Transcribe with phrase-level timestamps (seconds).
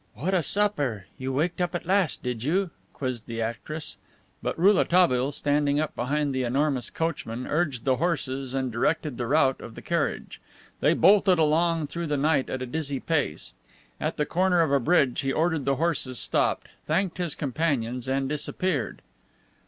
[0.15, 1.05] "What a supper!
[1.19, 3.97] You waked up at last, did you?" quizzed the actress.
[4.41, 9.61] But Rouletabille, standing up behind the enormous coachman, urged the horses and directed the route
[9.61, 10.41] of the carriage.
[10.79, 13.53] They bolted along through the night at a dizzy pace.
[13.99, 18.27] At the corner of a bridge he ordered the horses stopped, thanked his companions and
[18.27, 19.03] disappeared.